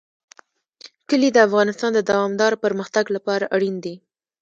[1.09, 3.95] کلي د افغانستان د دوامداره پرمختګ لپاره اړین دي.